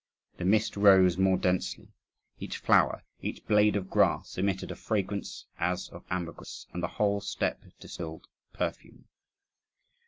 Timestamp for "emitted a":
4.35-4.75